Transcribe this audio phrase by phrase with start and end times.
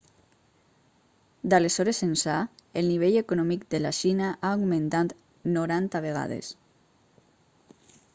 [1.53, 2.37] d'aleshores ençà
[2.81, 5.13] el nivell econòmic de la xina ha augmentat
[5.59, 6.51] 90 vegades